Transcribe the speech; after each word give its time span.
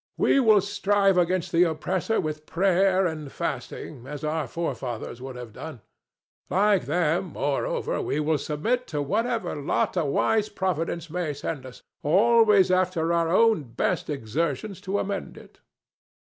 We 0.17 0.39
will 0.39 0.61
strive 0.61 1.15
against 1.15 1.51
the 1.51 1.61
oppressor 1.65 2.19
with 2.19 2.47
prayer 2.47 3.05
and 3.05 3.31
fasting, 3.31 4.07
as 4.07 4.23
our 4.23 4.47
forefathers 4.47 5.21
would 5.21 5.35
have 5.35 5.53
done. 5.53 5.81
Like 6.49 6.85
them, 6.85 7.25
moreover, 7.33 8.01
we 8.01 8.19
will 8.19 8.39
submit 8.39 8.87
to 8.87 8.99
whatever 9.03 9.55
lot 9.55 9.95
a 9.95 10.03
wise 10.03 10.49
Providence 10.49 11.11
may 11.11 11.35
send 11.35 11.67
us—always 11.67 12.71
after 12.71 13.13
our 13.13 13.29
own 13.29 13.61
best 13.61 14.09
exertions 14.09 14.81
to 14.81 14.97
amend 14.97 15.37
it." 15.37 15.59